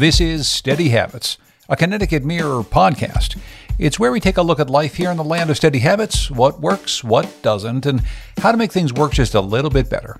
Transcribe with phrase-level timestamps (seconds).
[0.00, 1.36] This is Steady Habits,
[1.68, 3.38] a Connecticut Mirror podcast.
[3.78, 6.30] It's where we take a look at life here in the land of steady habits,
[6.30, 8.00] what works, what doesn't, and
[8.38, 10.18] how to make things work just a little bit better.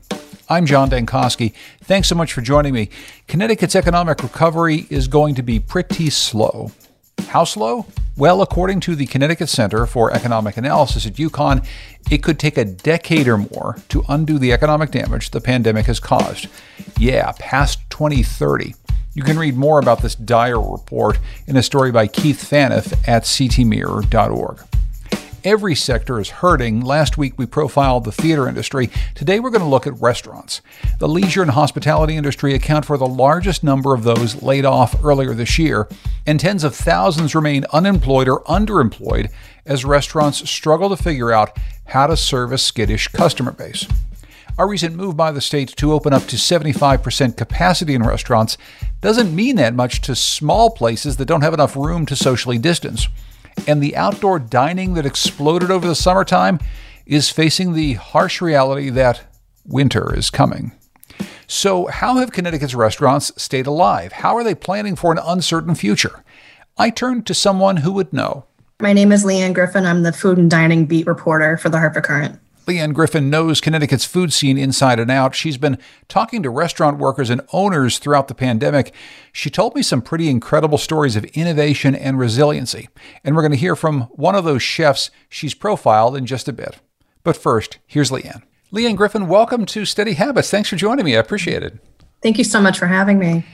[0.51, 1.55] I'm John Dankosky.
[1.81, 2.91] Thanks so much for joining me.
[3.27, 6.73] Connecticut's economic recovery is going to be pretty slow.
[7.29, 7.87] How slow?
[8.19, 11.67] Well, according to the Connecticut Center for Economic Analysis at UConn,
[12.11, 16.01] it could take a decade or more to undo the economic damage the pandemic has
[16.01, 16.49] caused.
[16.99, 18.75] Yeah, past 2030.
[19.21, 23.25] You can read more about this dire report in a story by Keith Phaneuf at
[23.25, 24.61] ctmirror.org.
[25.45, 26.81] Every sector is hurting.
[26.81, 28.89] Last week we profiled the theater industry.
[29.15, 30.63] Today we're going to look at restaurants.
[31.01, 35.35] The leisure and hospitality industry account for the largest number of those laid off earlier
[35.35, 35.87] this year,
[36.27, 39.31] and tens of thousands remain unemployed or underemployed
[39.67, 41.55] as restaurants struggle to figure out
[41.89, 43.87] how to serve a skittish customer base.
[44.61, 48.59] Our recent move by the state to open up to 75% capacity in restaurants
[49.01, 53.09] doesn't mean that much to small places that don't have enough room to socially distance
[53.67, 56.59] and the outdoor dining that exploded over the summertime
[57.07, 60.73] is facing the harsh reality that winter is coming.
[61.47, 64.13] So, how have Connecticut's restaurants stayed alive?
[64.13, 66.23] How are they planning for an uncertain future?
[66.77, 68.45] I turned to someone who would know.
[68.79, 69.87] My name is Leanne Griffin.
[69.87, 72.39] I'm the food and dining beat reporter for the Hartford Courant.
[72.71, 75.35] Leanne Griffin knows Connecticut's food scene inside and out.
[75.35, 75.77] She's been
[76.07, 78.95] talking to restaurant workers and owners throughout the pandemic.
[79.33, 82.89] She told me some pretty incredible stories of innovation and resiliency.
[83.25, 86.53] And we're going to hear from one of those chefs she's profiled in just a
[86.53, 86.79] bit.
[87.25, 88.43] But first, here's Leanne.
[88.73, 90.49] Leanne Griffin, welcome to Steady Habits.
[90.49, 91.17] Thanks for joining me.
[91.17, 91.77] I appreciate it.
[92.23, 93.45] Thank you so much for having me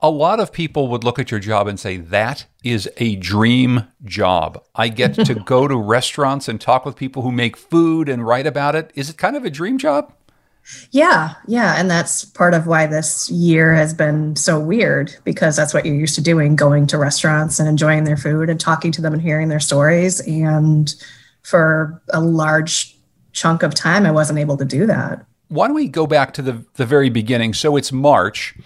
[0.00, 3.88] a lot of people would look at your job and say, that is a dream
[4.04, 4.62] job.
[4.74, 8.46] I get to go to restaurants and talk with people who make food and write
[8.46, 8.90] about it.
[8.94, 10.12] Is it kind of a dream job?
[10.90, 11.74] Yeah, yeah.
[11.78, 15.94] And that's part of why this year has been so weird because that's what you're
[15.94, 19.22] used to doing going to restaurants and enjoying their food and talking to them and
[19.22, 20.20] hearing their stories.
[20.26, 20.92] And
[21.42, 22.96] for a large
[23.32, 25.24] chunk of time, I wasn't able to do that.
[25.48, 27.54] Why don't we go back to the, the very beginning?
[27.54, 28.56] So it's March.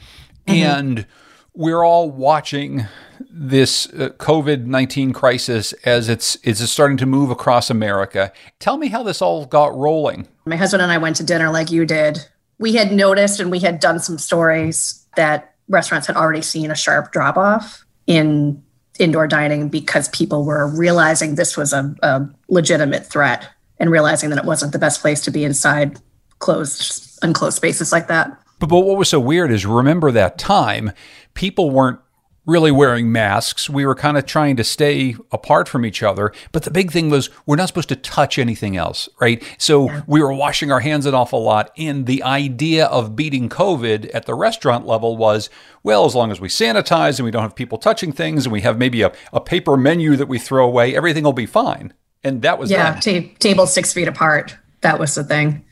[0.51, 0.79] Mm-hmm.
[0.79, 1.07] And
[1.55, 2.87] we're all watching
[3.31, 8.33] this uh, COVID 19 crisis as it's, it's starting to move across America.
[8.59, 10.27] Tell me how this all got rolling.
[10.47, 12.27] My husband and I went to dinner like you did.
[12.59, 16.75] We had noticed and we had done some stories that restaurants had already seen a
[16.75, 18.63] sharp drop off in
[18.99, 24.39] indoor dining because people were realizing this was a, a legitimate threat and realizing that
[24.39, 25.99] it wasn't the best place to be inside
[26.39, 28.37] closed, unclosed spaces like that.
[28.61, 30.93] But, but what was so weird is remember that time,
[31.35, 31.99] people weren't
[32.47, 33.69] really wearing masks.
[33.69, 36.33] We were kind of trying to stay apart from each other.
[36.53, 39.43] But the big thing was we're not supposed to touch anything else, right?
[39.59, 40.03] So yeah.
[40.07, 41.71] we were washing our hands an awful lot.
[41.77, 45.51] And the idea of beating COVID at the restaurant level was
[45.83, 48.63] well, as long as we sanitize and we don't have people touching things and we
[48.63, 51.95] have maybe a, a paper menu that we throw away, everything will be fine.
[52.23, 54.57] And that was yeah, t- table six feet apart.
[54.83, 55.65] That was the thing.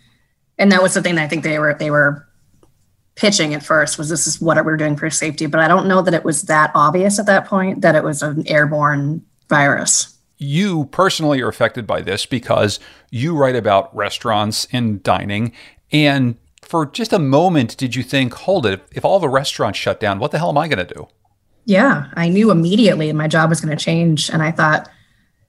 [0.59, 2.28] And that was the thing that I think they were they were
[3.19, 6.03] pitching at first was this is what we're doing for safety, but I don't know
[6.03, 10.17] that it was that obvious at that point that it was an airborne virus.
[10.37, 12.79] You personally are affected by this because
[13.11, 15.53] you write about restaurants and dining.
[15.91, 19.99] And for just a moment, did you think, hold it, if all the restaurants shut
[19.99, 21.09] down, what the hell am I going to do?
[21.65, 24.31] Yeah, I knew immediately my job was going to change.
[24.31, 24.89] And I thought,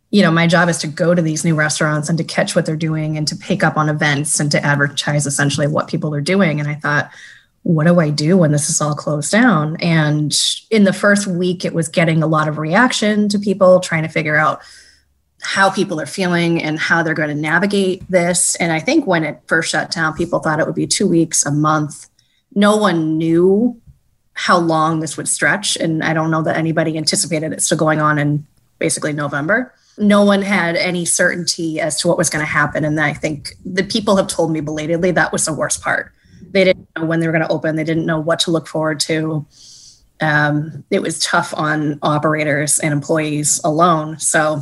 [0.10, 2.66] you know, my job is to go to these new restaurants and to catch what
[2.66, 6.22] they're doing and to pick up on events and to advertise essentially what people are
[6.22, 6.60] doing.
[6.60, 7.12] And I thought,
[7.64, 9.78] what do I do when this is all closed down?
[9.82, 10.36] And
[10.70, 14.10] in the first week, it was getting a lot of reaction to people trying to
[14.10, 14.62] figure out
[15.42, 18.56] how people are feeling and how they're going to navigate this.
[18.56, 21.46] And I think when it first shut down, people thought it would be two weeks,
[21.46, 22.08] a month.
[22.56, 23.80] No one knew
[24.34, 25.76] how long this would stretch.
[25.78, 28.46] And I don't know that anybody anticipated it still going on in
[28.80, 29.74] basically November.
[29.98, 32.86] No one had any certainty as to what was going to happen.
[32.86, 36.14] And I think the people have told me belatedly that was the worst part
[36.52, 37.76] they didn't know when they were going to open.
[37.76, 39.46] They didn't know what to look forward to.
[40.22, 44.20] Um, it was tough on operators and employees alone.
[44.20, 44.62] So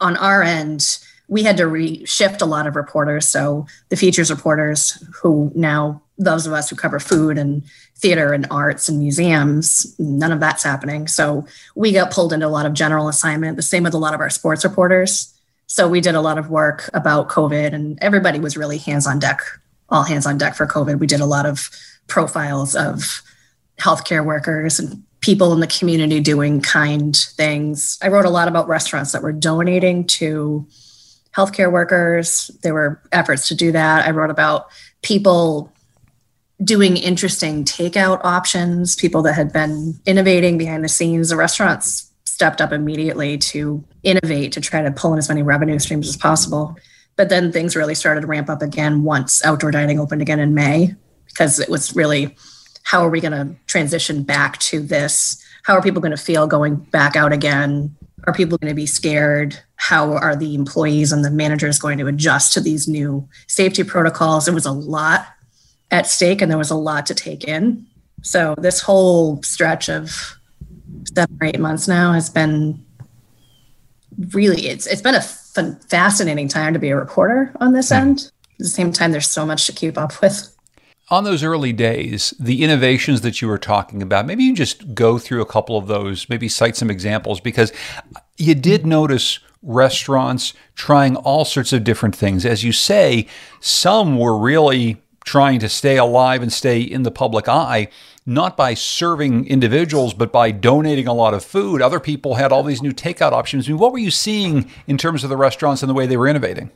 [0.00, 0.98] on our end,
[1.28, 3.28] we had to reshift a lot of reporters.
[3.28, 7.62] So the features reporters, who now those of us who cover food and
[7.96, 11.06] theater and arts and museums, none of that's happening.
[11.06, 13.56] So we got pulled into a lot of general assignment.
[13.56, 15.32] The same with a lot of our sports reporters.
[15.66, 19.18] So we did a lot of work about COVID, and everybody was really hands on
[19.18, 19.40] deck
[19.92, 20.98] all hands on deck for COVID.
[20.98, 21.70] We did a lot of
[22.08, 23.22] profiles of
[23.78, 27.98] healthcare workers and people in the community doing kind things.
[28.02, 30.66] I wrote a lot about restaurants that were donating to
[31.34, 32.50] healthcare workers.
[32.62, 34.06] There were efforts to do that.
[34.06, 34.66] I wrote about
[35.02, 35.72] people
[36.62, 41.28] doing interesting takeout options, people that had been innovating behind the scenes.
[41.28, 45.78] The restaurants stepped up immediately to innovate to try to pull in as many revenue
[45.78, 46.76] streams as possible.
[47.16, 50.54] But then things really started to ramp up again once outdoor dining opened again in
[50.54, 50.94] May,
[51.26, 52.36] because it was really
[52.84, 55.42] how are we going to transition back to this?
[55.62, 57.94] How are people going to feel going back out again?
[58.24, 59.58] Are people going to be scared?
[59.76, 64.48] How are the employees and the managers going to adjust to these new safety protocols?
[64.48, 65.26] It was a lot
[65.90, 67.86] at stake and there was a lot to take in.
[68.22, 70.36] So, this whole stretch of
[71.14, 72.84] seven or eight months now has been
[74.32, 77.94] really it's it's been a fun, fascinating time to be a reporter on this hmm.
[77.94, 78.32] end.
[78.52, 80.48] At the same time, there's so much to keep up with.
[81.10, 85.18] On those early days, the innovations that you were talking about, maybe you just go
[85.18, 87.72] through a couple of those, maybe cite some examples, because
[88.38, 92.46] you did notice restaurants trying all sorts of different things.
[92.46, 93.26] As you say,
[93.60, 97.88] some were really trying to stay alive and stay in the public eye
[98.24, 101.82] not by serving individuals, but by donating a lot of food.
[101.82, 103.66] Other people had all these new takeout options.
[103.66, 106.16] I mean, what were you seeing in terms of the restaurants and the way they
[106.16, 106.70] were innovating?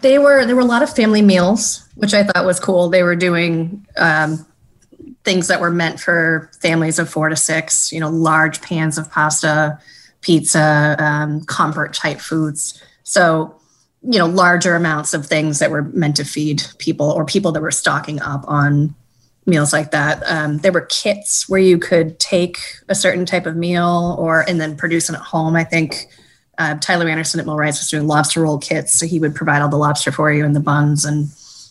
[0.00, 2.88] They were there were a lot of family meals, which I thought was cool.
[2.88, 4.46] They were doing um,
[5.24, 7.92] things that were meant for families of four to six.
[7.92, 9.78] You know, large pans of pasta,
[10.20, 12.82] pizza, um, comfort type foods.
[13.02, 13.56] So
[14.02, 17.60] you know larger amounts of things that were meant to feed people or people that
[17.60, 18.94] were stocking up on
[19.46, 20.22] meals like that.
[20.26, 22.58] Um, there were kits where you could take
[22.88, 25.54] a certain type of meal or and then produce it at home.
[25.54, 26.08] I think
[26.58, 29.68] uh, Tyler Anderson at Millwrights was doing lobster roll kits, so he would provide all
[29.68, 31.26] the lobster for you and the buns and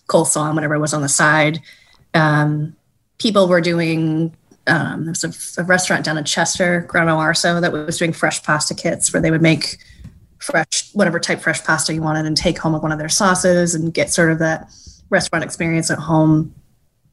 [0.07, 1.59] coleslaw and whatever was on the side.
[2.13, 2.75] Um,
[3.17, 4.35] people were doing.
[4.67, 8.41] Um, there was a, a, restaurant down in Chester, Grano Arso, that was doing fresh
[8.41, 9.77] pasta kits where they would make
[10.39, 13.75] fresh whatever type fresh pasta you wanted and take home with one of their sauces
[13.75, 14.67] and get sort of that
[15.11, 16.51] restaurant experience at home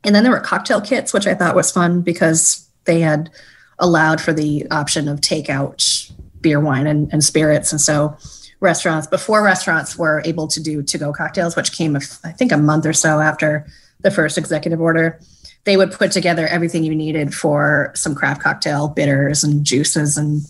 [0.05, 3.31] and then there were cocktail kits, which I thought was fun because they had
[3.79, 6.11] allowed for the option of takeout
[6.41, 7.73] beer, wine, and, and spirits.
[7.73, 8.17] And so
[8.61, 12.57] restaurants, before restaurants were able to do to go cocktails, which came, I think, a
[12.57, 13.67] month or so after
[14.01, 15.21] the first executive order,
[15.65, 20.43] they would put together everything you needed for some craft cocktail bitters and juices and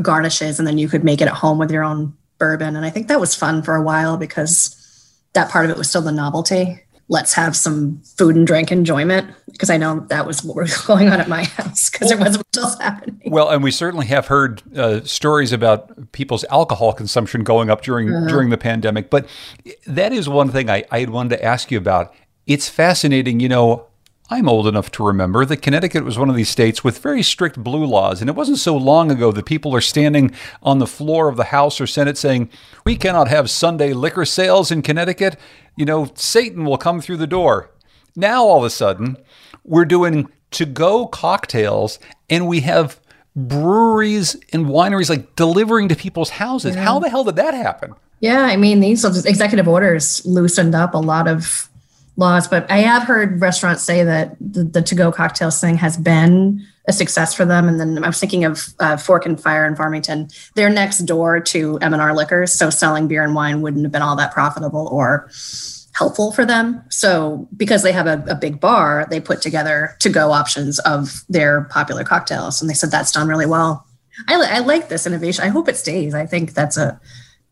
[0.00, 0.58] garnishes.
[0.58, 2.76] And then you could make it at home with your own bourbon.
[2.76, 4.72] And I think that was fun for a while because
[5.34, 9.30] that part of it was still the novelty let's have some food and drink enjoyment
[9.52, 12.46] because I know that was what was going on at my house because it wasn't
[12.56, 13.20] else happening.
[13.26, 18.12] Well, and we certainly have heard uh, stories about people's alcohol consumption going up during
[18.12, 18.28] uh-huh.
[18.28, 19.10] during the pandemic.
[19.10, 19.28] But
[19.86, 22.14] that is one thing I, I had wanted to ask you about.
[22.46, 23.86] It's fascinating, you know.
[24.28, 27.62] I'm old enough to remember that Connecticut was one of these states with very strict
[27.62, 28.20] blue laws.
[28.20, 30.32] And it wasn't so long ago that people are standing
[30.62, 32.50] on the floor of the House or Senate saying,
[32.84, 35.38] We cannot have Sunday liquor sales in Connecticut
[35.76, 37.70] you know, Satan will come through the door.
[38.16, 39.18] Now all of a sudden,
[39.64, 41.98] we're doing to go cocktails
[42.30, 42.98] and we have
[43.36, 46.74] breweries and wineries like delivering to people's houses.
[46.74, 46.82] Yeah.
[46.82, 47.92] How the hell did that happen?
[48.20, 51.68] Yeah, I mean, these executive orders loosened up a lot of
[52.16, 55.96] laws, but I have heard restaurants say that the, the to go cocktails thing has
[55.96, 57.68] been a success for them.
[57.68, 60.28] And then I was thinking of uh, Fork and Fire in Farmington.
[60.54, 64.16] They're next door to M&R Liquors, so selling beer and wine wouldn't have been all
[64.16, 65.28] that profitable or
[65.94, 66.82] helpful for them.
[66.90, 71.64] So because they have a, a big bar, they put together to-go options of their
[71.64, 73.86] popular cocktails, and they said that's done really well.
[74.28, 75.44] I, I like this innovation.
[75.44, 76.14] I hope it stays.
[76.14, 77.00] I think that's a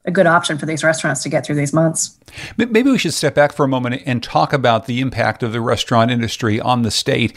[0.05, 2.19] a good option for these restaurants to get through these months.
[2.57, 5.61] Maybe we should step back for a moment and talk about the impact of the
[5.61, 7.37] restaurant industry on the state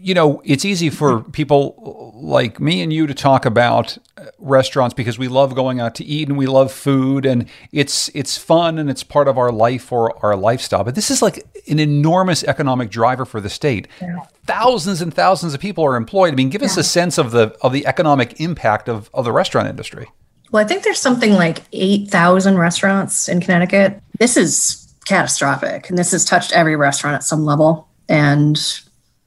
[0.00, 4.94] you know, it's easy for people like me and you to talk about uh, restaurants
[4.94, 8.78] because we love going out to eat and we love food and it's it's fun
[8.78, 10.84] and it's part of our life or our lifestyle.
[10.84, 13.88] But this is like an enormous economic driver for the state.
[14.00, 14.24] Yeah.
[14.44, 16.32] Thousands and thousands of people are employed.
[16.32, 16.68] I mean, give yeah.
[16.68, 20.08] us a sense of the of the economic impact of, of the restaurant industry.
[20.50, 24.00] Well, I think there's something like 8,000 restaurants in Connecticut.
[24.18, 27.88] This is catastrophic and this has touched every restaurant at some level.
[28.08, 28.58] And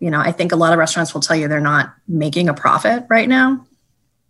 [0.01, 2.54] you know, I think a lot of restaurants will tell you they're not making a
[2.56, 3.66] profit right now,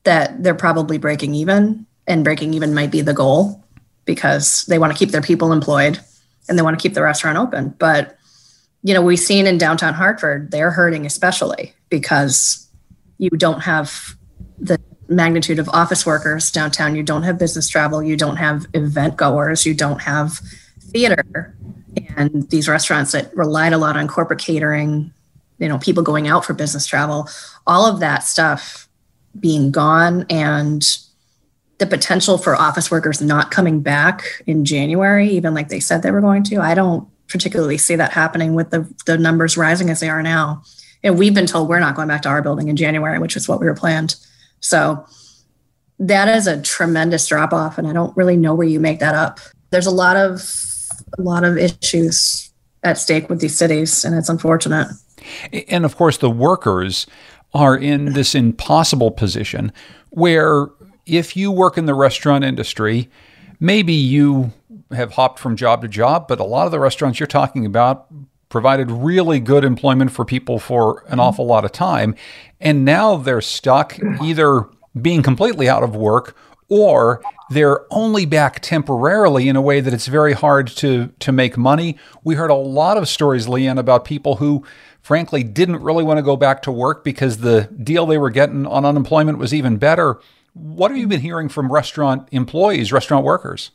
[0.03, 3.63] that they're probably breaking even, and breaking even might be the goal
[4.03, 5.98] because they want to keep their people employed
[6.50, 7.69] and they want to keep the restaurant open.
[7.79, 8.17] But,
[8.83, 12.67] you know, we've seen in downtown Hartford, they're hurting especially because
[13.17, 14.17] you don't have
[14.60, 14.77] the
[15.12, 16.96] magnitude of office workers downtown.
[16.96, 18.01] You don't have business travel.
[18.01, 19.65] You don't have event goers.
[19.65, 20.39] You don't have
[20.80, 21.56] theater.
[22.15, 25.13] And these restaurants that relied a lot on corporate catering
[25.58, 27.30] you know people going out for business travel
[27.68, 28.88] all of that stuff
[29.39, 30.98] being gone and
[31.77, 36.10] the potential for office workers not coming back in January even like they said they
[36.10, 40.00] were going to I don't particularly see that happening with the, the numbers rising as
[40.00, 40.62] they are now.
[41.03, 43.48] And we've been told we're not going back to our building in January, which is
[43.48, 44.15] what we were planned.
[44.62, 45.06] So
[46.00, 47.77] that is a tremendous drop off.
[47.77, 49.39] And I don't really know where you make that up.
[49.70, 50.41] There's a lot of
[51.18, 52.51] a lot of issues
[52.84, 54.88] at stake with these cities, and it's unfortunate.
[55.68, 57.06] And of course, the workers
[57.53, 59.72] are in this impossible position
[60.10, 60.68] where
[61.06, 63.10] if you work in the restaurant industry,
[63.60, 64.51] maybe you
[64.91, 68.08] have hopped from job to job, but a lot of the restaurants you're talking about
[68.51, 71.20] provided really good employment for people for an mm-hmm.
[71.22, 72.13] awful lot of time.
[72.60, 74.67] And now they're stuck either
[75.01, 76.36] being completely out of work
[76.67, 81.58] or they're only back temporarily in a way that it's very hard to to make
[81.58, 81.98] money.
[82.24, 84.63] We heard a lot of stories, Leanne, about people who
[85.01, 88.65] frankly didn't really want to go back to work because the deal they were getting
[88.65, 90.20] on unemployment was even better.
[90.53, 93.72] What have you been hearing from restaurant employees, restaurant workers?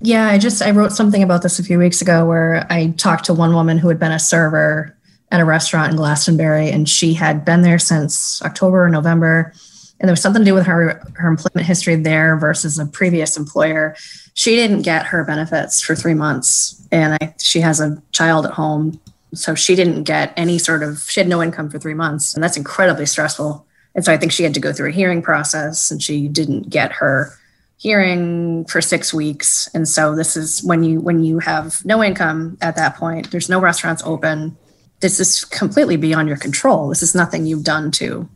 [0.00, 3.24] Yeah, I just I wrote something about this a few weeks ago where I talked
[3.26, 4.96] to one woman who had been a server
[5.30, 9.52] at a restaurant in Glastonbury and she had been there since October or November
[9.98, 13.36] and there was something to do with her her employment history there versus a previous
[13.36, 13.96] employer.
[14.34, 18.52] She didn't get her benefits for 3 months and I, she has a child at
[18.52, 19.00] home
[19.34, 22.44] so she didn't get any sort of she had no income for 3 months and
[22.44, 23.66] that's incredibly stressful.
[23.94, 26.68] And so I think she had to go through a hearing process and she didn't
[26.68, 27.32] get her
[27.78, 29.68] hearing for six weeks.
[29.74, 33.48] And so this is when you when you have no income at that point there's
[33.48, 34.56] no restaurants open.
[35.00, 36.88] This is completely beyond your control.
[36.88, 38.28] This is nothing you've done to you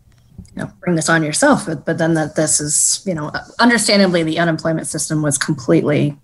[0.57, 1.67] know bring this on yourself.
[1.67, 6.17] But, but then that this is you know understandably the unemployment system was completely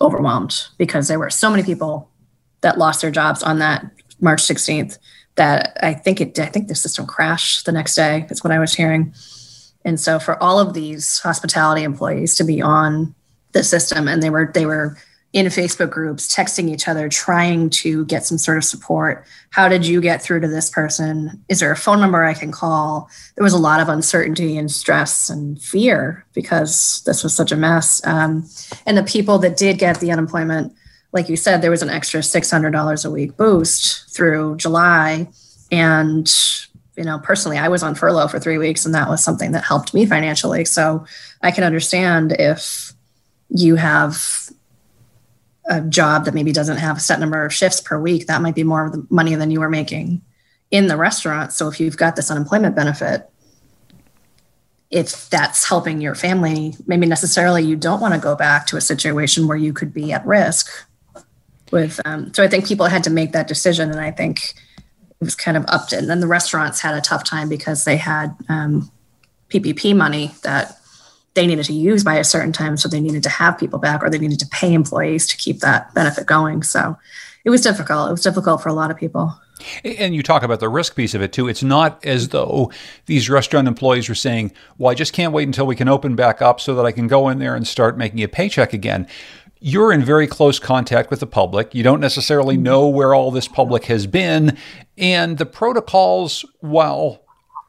[0.00, 2.10] overwhelmed because there were so many people
[2.60, 3.84] that lost their jobs on that
[4.20, 4.98] march 16th
[5.36, 8.58] that i think it i think the system crashed the next day is what i
[8.58, 9.12] was hearing
[9.84, 13.14] and so for all of these hospitality employees to be on
[13.52, 14.96] the system and they were they were
[15.32, 19.26] in Facebook groups texting each other trying to get some sort of support.
[19.50, 21.42] How did you get through to this person?
[21.48, 23.10] Is there a phone number I can call?
[23.34, 27.56] There was a lot of uncertainty and stress and fear because this was such a
[27.56, 28.04] mess.
[28.06, 28.48] Um,
[28.86, 30.72] and the people that did get the unemployment,
[31.12, 35.28] like you said, there was an extra $600 a week boost through July.
[35.70, 36.26] And
[36.98, 39.64] you know, personally, I was on furlough for three weeks, and that was something that
[39.64, 40.64] helped me financially.
[40.64, 41.06] So
[41.42, 42.92] I can understand if
[43.48, 44.50] you have
[45.66, 48.56] a job that maybe doesn't have a set number of shifts per week, that might
[48.56, 50.22] be more of the money than you were making
[50.72, 51.52] in the restaurant.
[51.52, 53.30] So if you've got this unemployment benefit,
[54.90, 58.80] if that's helping your family, maybe necessarily you don't want to go back to a
[58.80, 60.68] situation where you could be at risk
[61.70, 62.00] with.
[62.04, 64.54] Um, so I think people had to make that decision, and I think
[65.20, 65.92] it was kind of upped.
[65.92, 68.90] And then the restaurants had a tough time because they had um,
[69.50, 70.78] PPP money that
[71.34, 72.76] they needed to use by a certain time.
[72.76, 75.60] So they needed to have people back or they needed to pay employees to keep
[75.60, 76.62] that benefit going.
[76.62, 76.96] So
[77.44, 78.08] it was difficult.
[78.08, 79.38] It was difficult for a lot of people.
[79.84, 81.48] And you talk about the risk piece of it too.
[81.48, 82.70] It's not as though
[83.06, 86.40] these restaurant employees were saying, well, I just can't wait until we can open back
[86.40, 89.08] up so that I can go in there and start making a paycheck again
[89.60, 91.74] you're in very close contact with the public.
[91.74, 92.64] You don't necessarily mm-hmm.
[92.64, 94.56] know where all this public has been.
[94.96, 97.22] And the protocols, while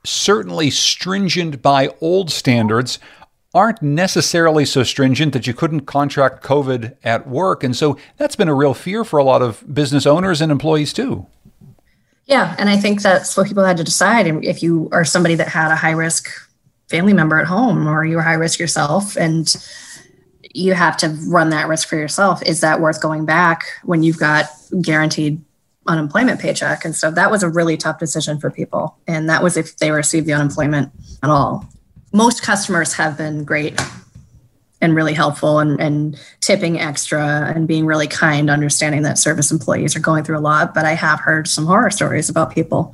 [0.06, 3.00] certainly stringent by old standards,
[3.54, 7.64] aren't necessarily so stringent that you couldn't contract COVID at work.
[7.64, 10.94] And so that's been a real fear for a lot of business owners and employees
[10.94, 11.26] too.
[12.26, 12.56] Yeah.
[12.60, 14.28] And I think that's what people had to decide.
[14.28, 16.30] And If you are somebody that had a high risk
[16.88, 19.56] family member at home or you're high risk yourself and
[20.54, 22.42] you have to run that risk for yourself.
[22.44, 24.46] Is that worth going back when you've got
[24.82, 25.42] guaranteed
[25.88, 26.86] unemployment paycheck?
[26.86, 28.98] And so that was a really tough decision for people.
[29.08, 30.92] And that was if they received the unemployment
[31.24, 31.68] at all.
[32.12, 33.80] Most customers have been great
[34.82, 39.96] and really helpful and, and tipping extra and being really kind, understanding that service employees
[39.96, 40.74] are going through a lot.
[40.74, 42.94] But I have heard some horror stories about people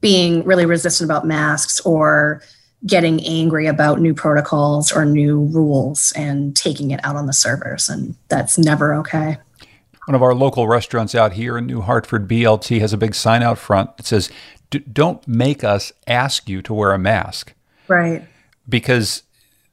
[0.00, 2.42] being really resistant about masks or
[2.86, 7.88] getting angry about new protocols or new rules and taking it out on the servers.
[7.88, 9.38] And that's never okay.
[10.06, 13.42] One of our local restaurants out here in New Hartford, BLT, has a big sign
[13.42, 14.30] out front that says,
[14.92, 17.54] Don't make us ask you to wear a mask.
[17.88, 18.26] Right.
[18.68, 19.22] Because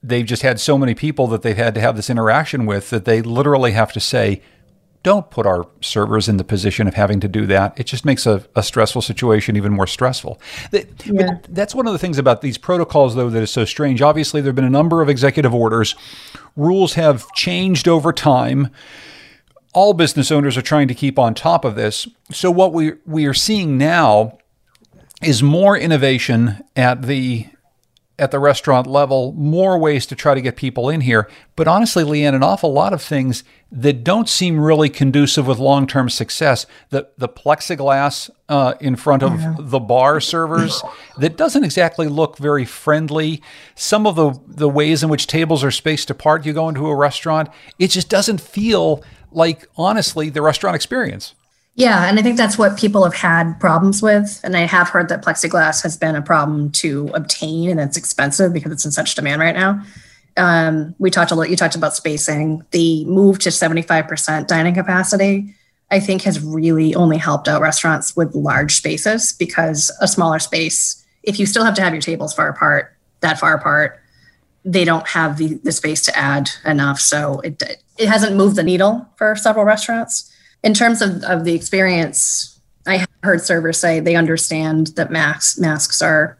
[0.01, 3.03] they've just had so many people that they've had to have this interaction with that
[3.03, 4.41] they literally have to say,
[5.03, 7.79] don't put our servers in the position of having to do that.
[7.79, 10.39] It just makes a, a stressful situation even more stressful.
[10.71, 11.39] That, yeah.
[11.49, 14.01] that's one of the things about these protocols, though, that is so strange.
[14.01, 15.95] Obviously, there have been a number of executive orders.
[16.55, 18.69] Rules have changed over time.
[19.73, 22.07] All business owners are trying to keep on top of this.
[22.31, 24.37] So, what we, we are seeing now
[25.23, 27.47] is more innovation at the
[28.21, 31.27] at the restaurant level, more ways to try to get people in here.
[31.55, 35.87] But honestly, Leanne, an awful lot of things that don't seem really conducive with long
[35.87, 36.67] term success.
[36.91, 39.55] The, the plexiglass uh, in front of yeah.
[39.57, 40.83] the bar servers
[41.17, 43.41] that doesn't exactly look very friendly.
[43.73, 46.95] Some of the, the ways in which tables are spaced apart, you go into a
[46.95, 47.49] restaurant,
[47.79, 51.33] it just doesn't feel like, honestly, the restaurant experience.
[51.75, 54.41] Yeah, and I think that's what people have had problems with.
[54.43, 58.51] And I have heard that plexiglass has been a problem to obtain and it's expensive
[58.51, 59.81] because it's in such demand right now.
[60.37, 62.65] Um, we talked a lot, you talked about spacing.
[62.71, 65.55] The move to 75% dining capacity,
[65.89, 71.05] I think, has really only helped out restaurants with large spaces because a smaller space,
[71.23, 74.01] if you still have to have your tables far apart, that far apart,
[74.63, 76.99] they don't have the, the space to add enough.
[76.99, 77.61] So it,
[77.97, 80.30] it hasn't moved the needle for several restaurants
[80.63, 86.01] in terms of, of the experience, I heard servers say they understand that masks masks
[86.01, 86.37] are,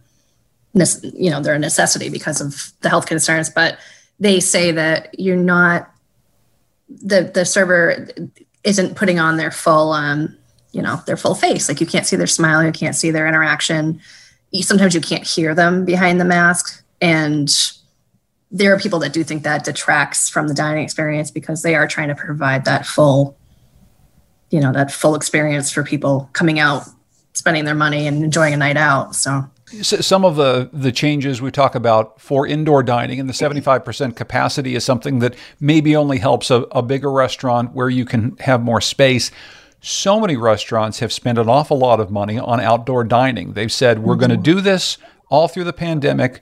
[0.74, 3.78] you know, they're a necessity because of the health concerns, but
[4.20, 5.92] they say that you're not
[6.90, 8.08] the the server
[8.63, 10.38] isn't putting on their full um,
[10.72, 11.68] you know their full face.
[11.68, 14.01] Like you can't see their smile you can't see their interaction.
[14.54, 17.50] Sometimes you can't hear them behind the mask and
[18.51, 21.88] there are people that do think that detracts from the dining experience because they are
[21.88, 23.38] trying to provide that full
[24.51, 26.84] you know that full experience for people coming out
[27.34, 29.50] spending their money and enjoying a night out so.
[29.81, 34.75] Some of the the changes we talk about for indoor dining and the 75% capacity
[34.75, 38.81] is something that maybe only helps a, a bigger restaurant where you can have more
[38.81, 39.31] space.
[39.79, 43.53] So many restaurants have spent an awful lot of money on outdoor dining.
[43.53, 44.20] They've said we're mm-hmm.
[44.20, 44.98] going to do this
[45.29, 46.41] all through the pandemic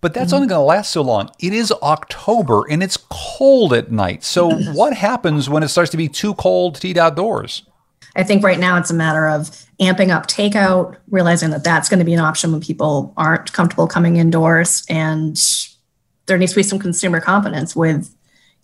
[0.00, 0.36] but that's mm-hmm.
[0.36, 1.30] only going to last so long.
[1.38, 4.24] It is October and it's cold at night.
[4.24, 7.62] So, what happens when it starts to be too cold to eat outdoors?
[8.16, 9.48] I think right now it's a matter of
[9.80, 13.86] amping up takeout, realizing that that's going to be an option when people aren't comfortable
[13.86, 14.84] coming indoors.
[14.88, 15.40] And
[16.26, 18.14] there needs to be some consumer confidence with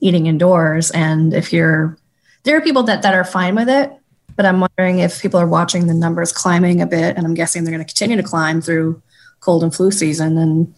[0.00, 0.90] eating indoors.
[0.90, 1.96] And if you're,
[2.42, 3.92] there are people that, that are fine with it,
[4.36, 7.16] but I'm wondering if people are watching the numbers climbing a bit.
[7.16, 9.00] And I'm guessing they're going to continue to climb through
[9.40, 10.36] cold and flu season.
[10.36, 10.74] And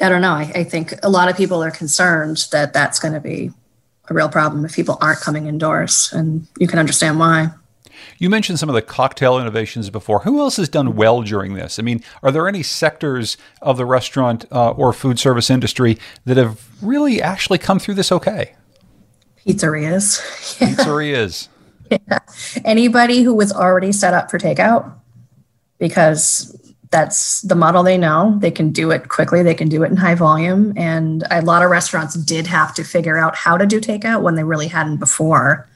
[0.00, 0.32] I don't know.
[0.32, 3.50] I, I think a lot of people are concerned that that's going to be
[4.08, 7.50] a real problem if people aren't coming indoors, and you can understand why.
[8.18, 10.20] You mentioned some of the cocktail innovations before.
[10.20, 11.78] Who else has done well during this?
[11.78, 16.36] I mean, are there any sectors of the restaurant uh, or food service industry that
[16.36, 18.54] have really actually come through this okay?
[19.46, 20.20] Pizzerias.
[20.58, 21.48] Pizzerias.
[21.90, 22.18] yeah.
[22.64, 24.92] Anybody who was already set up for takeout,
[25.78, 28.36] because that's the model they know.
[28.40, 30.72] They can do it quickly, they can do it in high volume.
[30.76, 34.34] And a lot of restaurants did have to figure out how to do takeout when
[34.34, 35.68] they really hadn't before.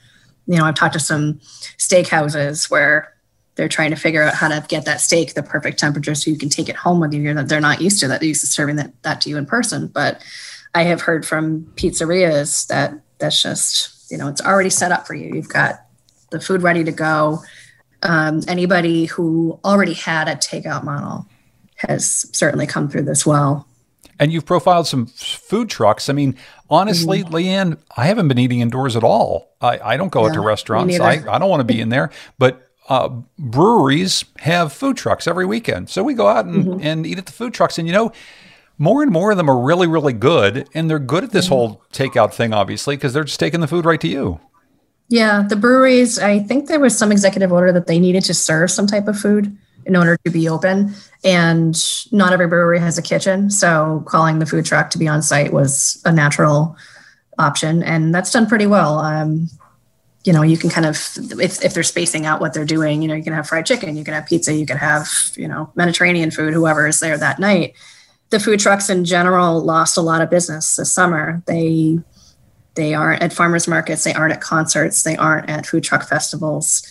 [0.46, 1.34] You know, I've talked to some
[1.78, 3.14] steakhouses where
[3.54, 6.36] they're trying to figure out how to get that steak the perfect temperature so you
[6.36, 7.32] can take it home with you.
[7.44, 8.20] They're not used to that.
[8.20, 9.86] They're used to serving that, that to you in person.
[9.86, 10.20] But
[10.74, 15.14] I have heard from pizzerias that that's just, you know, it's already set up for
[15.14, 15.32] you.
[15.32, 15.84] You've got
[16.30, 17.40] the food ready to go
[18.04, 21.26] um, anybody who already had a takeout model
[21.76, 23.66] has certainly come through this well.
[24.20, 26.08] And you've profiled some food trucks.
[26.08, 26.36] I mean,
[26.70, 27.34] honestly, mm-hmm.
[27.34, 29.50] Leanne, I haven't been eating indoors at all.
[29.60, 31.00] I, I don't go yeah, out to restaurants.
[31.00, 32.10] I, I don't want to be in there.
[32.38, 35.90] But uh, breweries have food trucks every weekend.
[35.90, 36.80] So we go out and, mm-hmm.
[36.86, 37.76] and eat at the food trucks.
[37.76, 38.12] And, you know,
[38.78, 40.68] more and more of them are really, really good.
[40.74, 41.54] And they're good at this mm-hmm.
[41.54, 44.38] whole takeout thing, obviously, because they're just taking the food right to you.
[45.08, 48.70] Yeah, the breweries, I think there was some executive order that they needed to serve
[48.70, 50.94] some type of food in order to be open.
[51.22, 51.76] And
[52.10, 53.50] not every brewery has a kitchen.
[53.50, 56.76] So calling the food truck to be on site was a natural
[57.38, 57.82] option.
[57.82, 58.98] And that's done pretty well.
[58.98, 59.48] Um,
[60.24, 60.96] you know, you can kind of,
[61.38, 63.96] if, if they're spacing out what they're doing, you know, you can have fried chicken,
[63.96, 67.38] you can have pizza, you can have, you know, Mediterranean food, whoever is there that
[67.38, 67.74] night.
[68.30, 71.42] The food trucks in general lost a lot of business this summer.
[71.46, 71.98] They
[72.74, 76.82] they aren't at farmers markets, they aren't at concerts, they aren't at food truck festivals.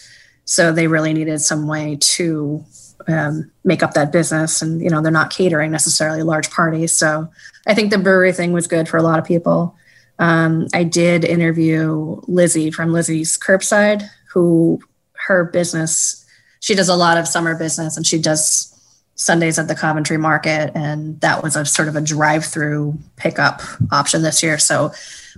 [0.46, 2.66] So they really needed some way to
[3.08, 4.62] um, make up that business.
[4.62, 6.96] And, you know, they're not catering necessarily large parties.
[6.96, 7.30] So
[7.68, 9.76] I think the brewery thing was good for a lot of people.
[10.20, 14.80] Um, I did interview Lizzie from Lizzie's Curbside, who
[15.14, 16.26] her business,
[16.60, 18.70] she does a lot of summer business and she does
[19.16, 20.72] Sundays at the Coventry Market.
[20.76, 24.58] And that was a sort of a drive through pickup option this year.
[24.58, 24.92] So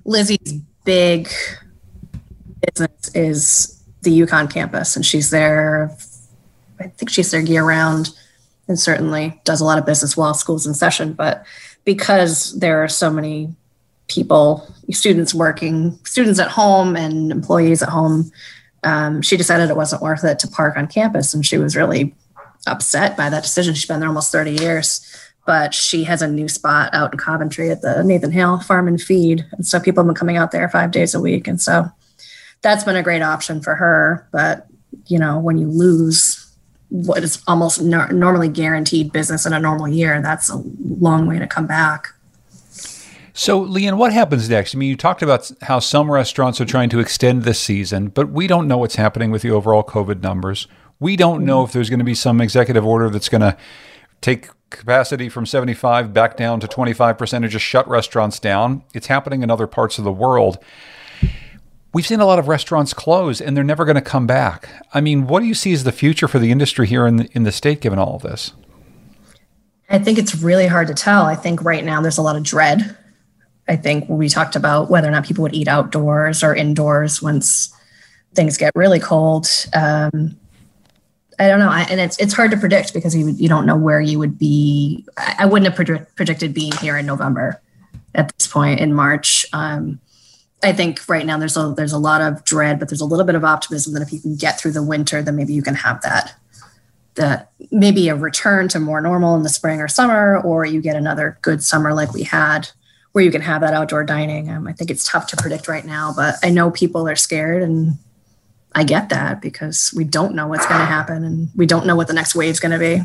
[0.04, 1.30] Lizzie's big
[2.62, 5.96] business is the UConn campus, and she's there.
[6.80, 8.10] I think she's there year round,
[8.68, 11.14] and certainly does a lot of business while school's in session.
[11.14, 11.46] But
[11.86, 13.56] because there are so many
[14.08, 18.32] people, students working, students at home, and employees at home,
[18.84, 22.14] um, she decided it wasn't worth it to park on campus, and she was really
[22.68, 23.74] upset by that decision.
[23.74, 25.15] She's been there almost 30 years
[25.46, 29.02] but she has a new spot out in Coventry at the Nathan Hale Farm and
[29.02, 29.46] Feed.
[29.52, 31.48] And so people have been coming out there five days a week.
[31.48, 31.88] And so
[32.62, 34.28] that's been a great option for her.
[34.32, 34.68] But,
[35.06, 36.42] you know, when you lose
[36.90, 40.62] what is almost no- normally guaranteed business in a normal year, that's a
[40.98, 42.08] long way to come back.
[43.38, 44.74] So, Leanne, what happens next?
[44.74, 48.32] I mean, you talked about how some restaurants are trying to extend this season, but
[48.32, 50.68] we don't know what's happening with the overall COVID numbers.
[51.02, 53.58] We don't know if there's going to be some executive order that's going to
[54.26, 58.84] take capacity from 75 back down to 25% and just shut restaurants down.
[58.94, 60.58] It's happening in other parts of the world.
[61.94, 64.70] We've seen a lot of restaurants close and they're never going to come back.
[64.94, 67.30] I mean, what do you see as the future for the industry here in the,
[67.34, 68.52] in the state given all of this?
[69.90, 71.26] I think it's really hard to tell.
[71.26, 72.98] I think right now there's a lot of dread.
[73.68, 77.72] I think we talked about whether or not people would eat outdoors or indoors once
[78.34, 79.48] things get really cold.
[79.74, 80.38] Um,
[81.40, 83.76] I don't know, I, and it's it's hard to predict because you you don't know
[83.76, 85.06] where you would be.
[85.18, 87.62] I, I wouldn't have predict, predicted being here in November
[88.14, 89.46] at this point in March.
[89.54, 90.00] Um,
[90.64, 93.26] I think right now there's a there's a lot of dread, but there's a little
[93.26, 95.76] bit of optimism that if you can get through the winter, then maybe you can
[95.76, 96.36] have that
[97.16, 100.96] that maybe a return to more normal in the spring or summer, or you get
[100.96, 102.70] another good summer like we had,
[103.14, 104.50] where you can have that outdoor dining.
[104.50, 107.64] Um, I think it's tough to predict right now, but I know people are scared
[107.64, 107.98] and
[108.76, 111.96] I get that because we don't know what's going to happen and we don't know
[111.96, 113.02] what the next wave is going to be.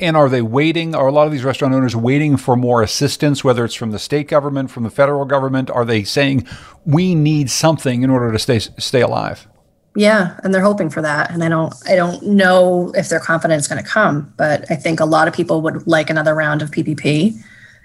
[0.00, 0.94] And are they waiting?
[0.94, 3.98] Are a lot of these restaurant owners waiting for more assistance, whether it's from the
[3.98, 5.70] state government, from the federal government?
[5.70, 6.46] Are they saying
[6.84, 9.46] we need something in order to stay stay alive?
[9.94, 11.30] Yeah, and they're hoping for that.
[11.30, 14.74] And I don't I don't know if their confidence is going to come, but I
[14.74, 17.34] think a lot of people would like another round of PPP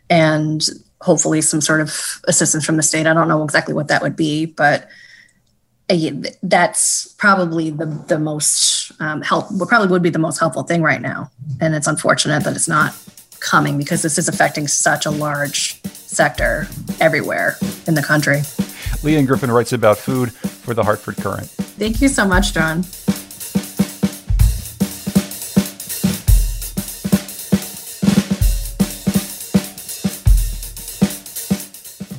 [0.09, 0.63] and
[1.01, 3.07] hopefully some sort of assistance from the state.
[3.07, 4.87] I don't know exactly what that would be, but
[6.41, 9.47] that's probably the the most um, help.
[9.67, 12.95] Probably would be the most helpful thing right now, and it's unfortunate that it's not
[13.39, 16.67] coming because this is affecting such a large sector
[16.99, 18.37] everywhere in the country.
[19.03, 22.83] Leanne Griffin writes about food for the Hartford Courant Thank you so much, John.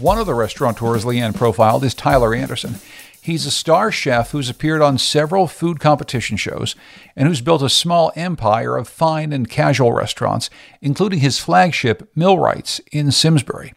[0.01, 2.75] One of the restaurateurs Leanne profiled is Tyler Anderson.
[3.25, 6.77] He's a star chef who's appeared on several food competition shows
[7.17, 10.51] and who's built a small empire of fine and casual restaurants,
[10.83, 13.73] including his flagship Millwrights in Simsbury.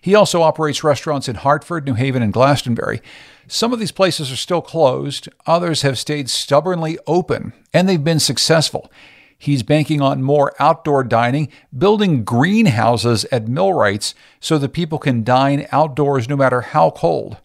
[0.00, 3.02] He also operates restaurants in Hartford, New Haven, and Glastonbury.
[3.48, 8.20] Some of these places are still closed, others have stayed stubbornly open, and they've been
[8.20, 8.92] successful.
[9.36, 15.66] He's banking on more outdoor dining, building greenhouses at Millwrights so that people can dine
[15.72, 17.38] outdoors no matter how cold.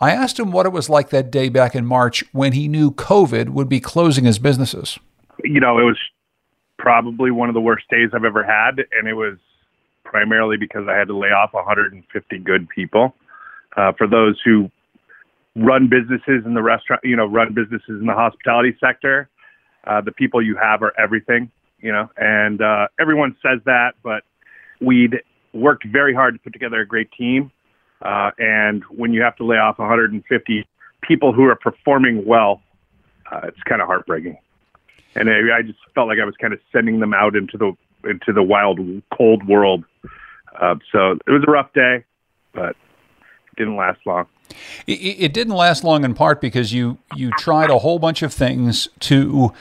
[0.00, 2.90] I asked him what it was like that day back in March when he knew
[2.90, 4.98] COVID would be closing his businesses.
[5.42, 5.98] You know, it was
[6.78, 9.38] probably one of the worst days I've ever had, and it was
[10.04, 13.14] primarily because I had to lay off 150 good people.
[13.76, 14.70] Uh, for those who
[15.54, 19.28] run businesses in the restaurant, you know, run businesses in the hospitality sector,
[19.86, 24.22] uh, the people you have are everything, you know, and uh, everyone says that, but
[24.80, 25.16] we'd
[25.52, 27.50] worked very hard to put together a great team.
[28.02, 30.68] Uh, and when you have to lay off 150
[31.02, 32.62] people who are performing well,
[33.30, 34.38] uh, it's kind of heartbreaking.
[35.14, 37.72] And I, I just felt like I was kind of sending them out into the
[38.08, 38.78] into the wild,
[39.16, 39.84] cold world.
[40.60, 42.04] Uh, so it was a rough day,
[42.52, 44.26] but it didn't last long.
[44.86, 48.32] It, it didn't last long in part because you you tried a whole bunch of
[48.32, 49.52] things to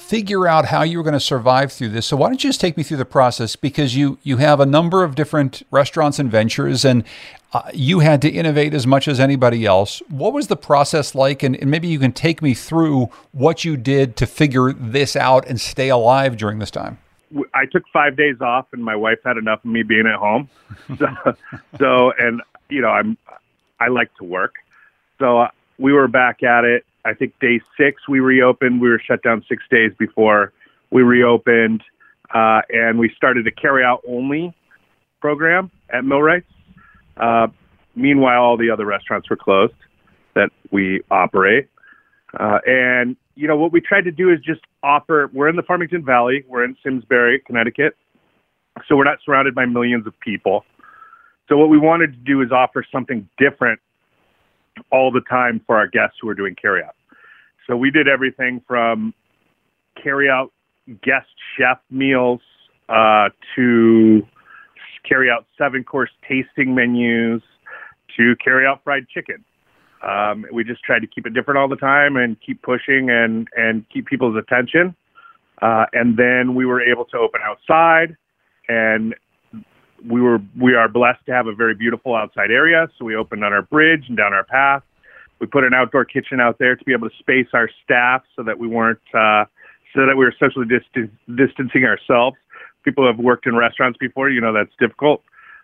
[0.00, 2.06] figure out how you were going to survive through this.
[2.06, 4.66] So why don't you just take me through the process because you you have a
[4.66, 7.04] number of different restaurants and ventures and
[7.52, 10.02] uh, you had to innovate as much as anybody else.
[10.08, 13.76] What was the process like and, and maybe you can take me through what you
[13.76, 16.98] did to figure this out and stay alive during this time.
[17.54, 20.48] I took 5 days off and my wife had enough of me being at home.
[20.98, 21.08] So,
[21.78, 23.18] so and you know, I'm
[23.78, 24.54] I like to work.
[25.18, 28.80] So uh, we were back at it I think day six we reopened.
[28.80, 30.52] We were shut down six days before
[30.90, 31.82] we reopened,
[32.34, 34.54] uh, and we started a carry-out only
[35.20, 36.46] program at Millwrights.
[37.16, 37.48] Uh,
[37.94, 39.74] meanwhile, all the other restaurants were closed
[40.34, 41.68] that we operate.
[42.38, 45.30] Uh, and you know what we tried to do is just offer.
[45.32, 46.44] We're in the Farmington Valley.
[46.48, 47.96] We're in Simsbury, Connecticut,
[48.88, 50.64] so we're not surrounded by millions of people.
[51.48, 53.80] So what we wanted to do is offer something different
[54.90, 56.94] all the time for our guests who are doing carryout.
[57.66, 59.14] So we did everything from
[60.04, 60.50] carryout
[61.02, 62.40] guest chef meals
[62.88, 64.26] uh, to
[65.08, 67.42] carry out seven course tasting menus
[68.16, 69.44] to carry out fried chicken.
[70.06, 73.48] Um, we just tried to keep it different all the time and keep pushing and,
[73.56, 74.96] and keep people's attention.
[75.60, 78.16] Uh, and then we were able to open outside
[78.68, 79.14] and
[80.06, 82.88] we were we are blessed to have a very beautiful outside area.
[82.98, 84.82] So we opened on our bridge and down our path.
[85.38, 88.42] We put an outdoor kitchen out there to be able to space our staff so
[88.42, 89.44] that we weren't uh,
[89.94, 92.36] so that we were socially distan- distancing ourselves.
[92.84, 95.22] People have worked in restaurants before, you know that's difficult.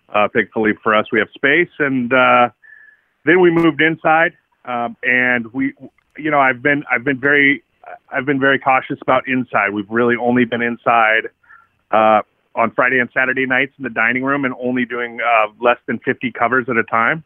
[0.08, 2.48] Uh, thankfully for us, we have space, and uh,
[3.24, 4.32] then we moved inside,
[4.64, 5.74] um, and we,
[6.16, 7.62] you know, I've been I've been very
[8.10, 9.70] I've been very cautious about inside.
[9.70, 11.28] We've really only been inside
[11.90, 12.22] uh,
[12.56, 15.98] on Friday and Saturday nights in the dining room, and only doing uh, less than
[16.00, 17.22] 50 covers at a time.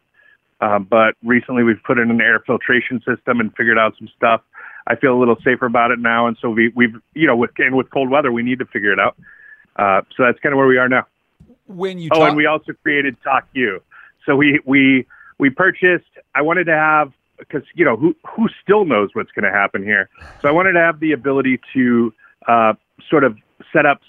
[0.59, 4.41] Uh, but recently, we've put in an air filtration system and figured out some stuff.
[4.87, 7.51] I feel a little safer about it now, and so we, we've, you know, with
[7.57, 9.15] and with cold weather, we need to figure it out.
[9.75, 11.07] Uh, so that's kind of where we are now.
[11.67, 13.81] When you oh, and we also created Talk You.
[14.25, 15.07] So we we
[15.39, 16.05] we purchased.
[16.35, 19.83] I wanted to have because you know who who still knows what's going to happen
[19.83, 20.09] here.
[20.41, 22.13] So I wanted to have the ability to
[22.47, 22.73] uh,
[23.09, 23.37] sort of
[23.73, 24.01] set up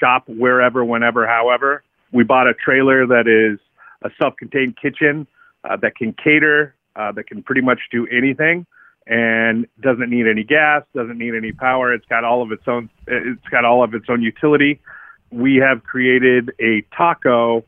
[0.00, 1.82] shop wherever, whenever, however.
[2.12, 3.60] We bought a trailer that is
[4.02, 5.26] a self-contained kitchen
[5.62, 8.66] uh, that can cater, uh, that can pretty much do anything,
[9.06, 11.92] and doesn't need any gas, doesn't need any power.
[11.92, 12.88] It's got all of its own.
[13.06, 14.80] It's got all of its own utility.
[15.30, 17.64] We have created a taco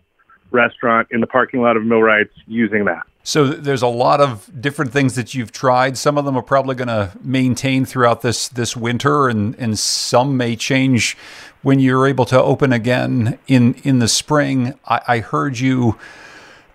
[0.50, 3.06] restaurant in the parking lot of Millwrights using that.
[3.24, 5.96] So there's a lot of different things that you've tried.
[5.96, 10.36] Some of them are probably going to maintain throughout this this winter, and and some
[10.36, 11.16] may change
[11.62, 14.74] when you're able to open again in in the spring.
[14.86, 15.98] I, I heard you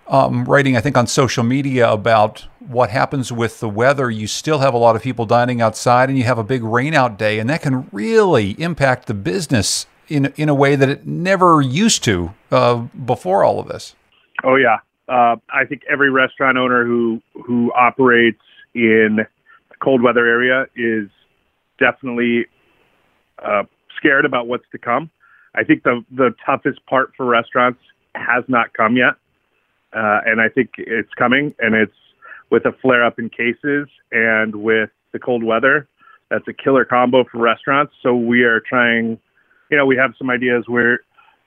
[0.08, 4.10] um, writing, I think, on social media about what happens with the weather.
[4.10, 7.18] You still have a lot of people dining outside, and you have a big rainout
[7.18, 11.62] day, and that can really impact the business in in a way that it never
[11.62, 13.96] used to uh, before all of this.
[14.44, 14.78] Oh yeah,
[15.08, 18.42] uh, I think every restaurant owner who who operates
[18.74, 21.10] in a cold weather area is
[21.80, 22.48] definitely
[23.44, 23.64] uh,
[23.96, 25.10] scared about what's to come.
[25.56, 27.80] I think the the toughest part for restaurants
[28.16, 29.16] has not come yet,
[29.94, 31.56] uh, and I think it's coming.
[31.60, 31.94] And it's
[32.50, 35.88] with a flare up in cases and with the cold weather.
[36.30, 37.94] That's a killer combo for restaurants.
[38.04, 39.20] So we are trying.
[39.70, 41.00] You know, we have some ideas where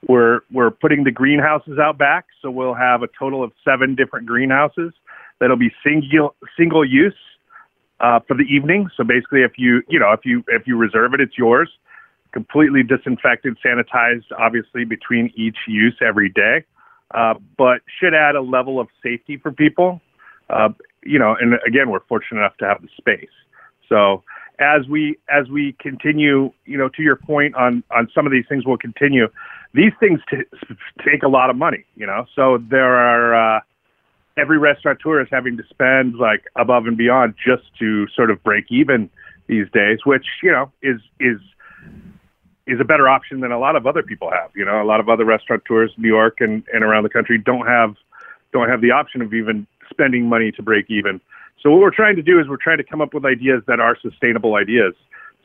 [0.08, 4.26] we're we're putting the greenhouses out back, so we'll have a total of seven different
[4.26, 4.92] greenhouses
[5.38, 7.14] that'll be single single use
[8.00, 8.88] uh, for the evening.
[8.96, 11.70] So basically, if you you know if you if you reserve it, it's yours.
[12.32, 16.64] Completely disinfected, sanitized, obviously between each use every day,
[17.12, 20.00] uh, but should add a level of safety for people.
[20.48, 20.68] Uh,
[21.02, 23.30] you know, and again, we're fortunate enough to have the space.
[23.88, 24.22] So
[24.61, 28.44] as we as we continue, you know, to your point on on some of these
[28.49, 29.29] things, will continue.
[29.73, 30.42] These things t-
[31.05, 32.27] take a lot of money, you know.
[32.37, 33.61] So there are uh,
[34.37, 38.66] every restaurateur is having to spend like above and beyond just to sort of break
[38.70, 39.11] even
[39.46, 41.38] these days, which you know is is
[42.66, 44.51] is a better option than a lot of other people have.
[44.55, 47.38] You know, a lot of other restaurateurs, in New York and, and around the country,
[47.38, 47.96] don't have
[48.53, 51.20] don't have the option of even spending money to break even.
[51.62, 53.81] So what we're trying to do is we're trying to come up with ideas that
[53.81, 54.94] are sustainable ideas,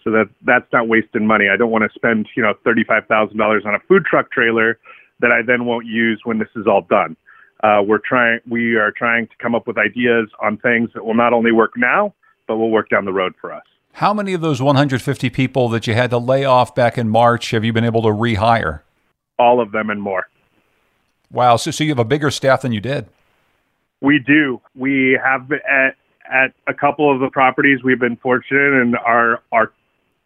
[0.04, 1.46] so that that's not wasting money.
[1.54, 4.32] I don't want to spend you know thirty five thousand dollars on a food truck
[4.32, 4.80] trailer
[5.20, 7.18] that I then won't use when this is all done.
[7.64, 11.16] Uh, we're trying we are trying to come up with ideas on things that will
[11.16, 12.14] not only work now
[12.48, 13.64] but will work down the road for us.
[13.94, 17.52] How many of those 150 people that you had to lay off back in March
[17.52, 18.82] have you been able to rehire?
[19.40, 20.28] All of them and more.
[21.32, 21.56] Wow.
[21.56, 23.08] So, so you have a bigger staff than you did?
[24.02, 24.62] We do.
[24.76, 25.96] We have at,
[26.32, 29.72] at a couple of the properties, we've been fortunate and our, our,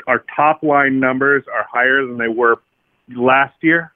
[0.08, 2.58] our top line numbers are higher than they were
[3.16, 3.94] last year.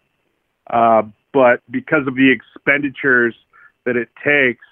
[0.69, 3.35] Uh, but because of the expenditures
[3.85, 4.65] that it takes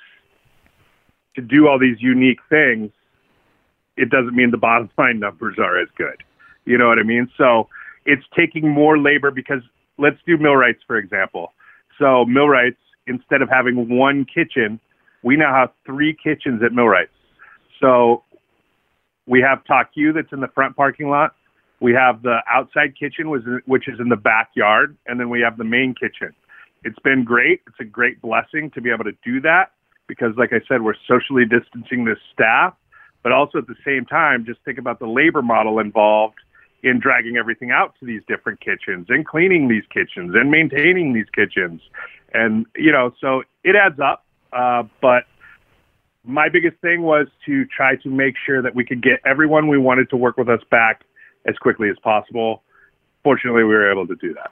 [1.35, 2.91] to do all these unique things,
[3.97, 6.23] it doesn't mean the bottom line numbers are as good.
[6.65, 7.29] You know what I mean?
[7.37, 7.67] So
[8.05, 9.61] it's taking more labor because
[9.97, 11.53] let's do Millwrights, for example.
[11.99, 14.79] So Millwrights, instead of having one kitchen,
[15.23, 17.11] we now have three kitchens at Millwrights.
[17.81, 18.23] So
[19.27, 21.35] we have Talk You that's in the front parking lot.
[21.79, 25.63] We have the outside kitchen, which is in the backyard, and then we have the
[25.63, 26.33] main kitchen.
[26.83, 27.61] It's been great.
[27.67, 29.71] It's a great blessing to be able to do that
[30.07, 32.75] because, like I said, we're socially distancing this staff
[33.23, 36.35] but also at the same time, just think about the labor model involved
[36.83, 41.29] in dragging everything out to these different kitchens and cleaning these kitchens and maintaining these
[41.33, 41.81] kitchens.
[42.33, 44.25] And, you know, so it adds up.
[44.51, 45.23] Uh, but
[46.23, 49.77] my biggest thing was to try to make sure that we could get everyone we
[49.77, 51.03] wanted to work with us back
[51.47, 52.63] as quickly as possible.
[53.23, 54.51] Fortunately, we were able to do that.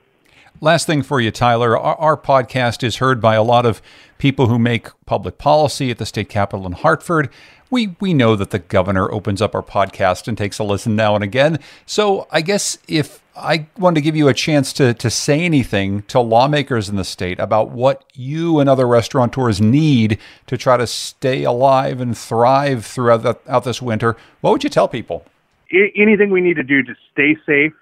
[0.62, 1.77] Last thing for you, Tyler.
[1.77, 3.82] Our, our, podcast is heard by a lot of
[4.17, 7.29] people who make public policy at the state capitol in Hartford.
[7.69, 11.15] We we know that the governor opens up our podcast and takes a listen now
[11.15, 11.60] and again.
[11.86, 16.04] So I guess if I wanted to give you a chance to, to say anything
[16.04, 20.86] to lawmakers in the state about what you and other restaurateurs need to try to
[20.86, 24.17] stay alive and thrive throughout the, out this winter.
[24.41, 25.25] What would you tell people?
[25.71, 27.73] anything we need to do to stay safe.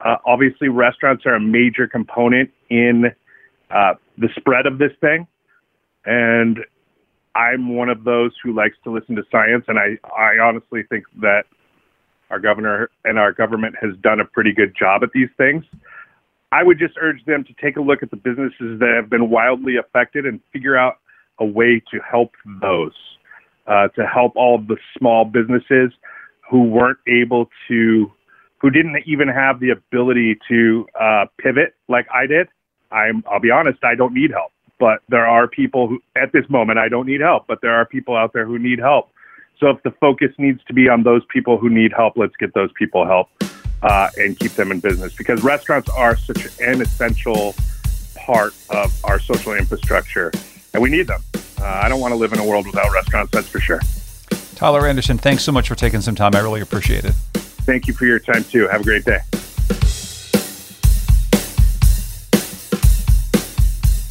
[0.00, 3.06] Uh, obviously, restaurants are a major component in
[3.70, 5.26] uh, the spread of this thing.
[6.04, 6.58] And
[7.34, 9.64] I'm one of those who likes to listen to science.
[9.68, 11.44] And I, I honestly think that
[12.32, 15.64] our governor and our government has done a pretty good job at these things.
[16.50, 19.30] I would just urge them to take a look at the businesses that have been
[19.30, 20.96] wildly affected and figure out
[21.38, 22.94] a way to help those,
[23.66, 25.92] uh, to help all the small businesses
[26.50, 28.10] who weren't able to,
[28.58, 32.48] who didn't even have the ability to uh, pivot like I did.
[32.90, 36.44] I'm, I'll be honest, I don't need help, but there are people who, at this
[36.48, 39.10] moment, I don't need help, but there are people out there who need help.
[39.58, 42.52] So if the focus needs to be on those people who need help, let's get
[42.54, 43.28] those people help
[43.82, 47.54] uh, and keep them in business because restaurants are such an essential
[48.16, 50.32] part of our social infrastructure
[50.74, 51.22] and we need them.
[51.60, 53.80] Uh, I don't want to live in a world without restaurants, that's for sure.
[54.54, 56.34] Tyler Anderson, thanks so much for taking some time.
[56.34, 57.14] I really appreciate it.
[57.64, 58.66] Thank you for your time too.
[58.68, 59.18] Have a great day.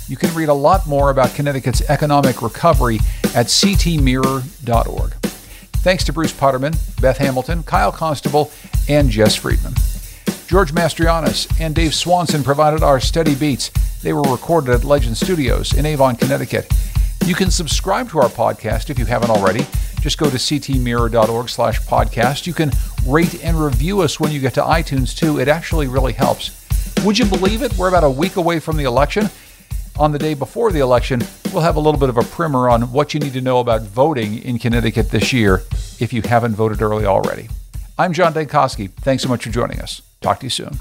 [0.08, 3.00] You can read a lot more about Connecticut's economic recovery
[3.34, 5.21] at ctmirror.org.
[5.82, 8.52] Thanks to Bruce Potterman, Beth Hamilton, Kyle Constable,
[8.88, 9.74] and Jess Friedman.
[10.48, 13.70] George Mastrianis and Dave Swanson provided our steady beats.
[14.04, 16.72] They were recorded at Legend Studios in Avon, Connecticut.
[17.26, 19.65] You can subscribe to our podcast if you haven't already.
[20.02, 22.46] Just go to ctmirror.org slash podcast.
[22.46, 22.72] You can
[23.08, 25.39] rate and review us when you get to iTunes too.
[25.39, 26.52] It actually really helps.
[27.04, 27.76] Would you believe it?
[27.78, 29.30] We're about a week away from the election
[30.02, 31.22] on the day before the election,
[31.54, 33.84] we'll have a little bit of a primer on what you need to know about
[33.84, 35.62] voting in Connecticut this year
[36.00, 37.50] if you haven't voted early already.
[38.00, 38.92] I'm John Dankosky.
[38.92, 40.02] Thanks so much for joining us.
[40.20, 40.80] Talk to you soon.